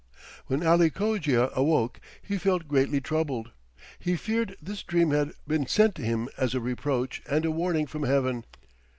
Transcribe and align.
When 0.47 0.65
Ali 0.65 0.89
Cogia 0.89 1.51
awoke 1.53 1.99
he 2.23 2.39
felt 2.39 2.67
greatly 2.67 2.99
troubled. 3.01 3.51
He 3.99 4.15
feared 4.15 4.57
this 4.59 4.81
dream 4.81 5.11
had 5.11 5.33
been 5.47 5.67
sent 5.67 5.97
him 5.99 6.27
as 6.39 6.55
a 6.55 6.59
reproach 6.59 7.21
and 7.29 7.45
a 7.45 7.51
warning 7.51 7.85
from 7.85 8.01
heaven. 8.01 8.45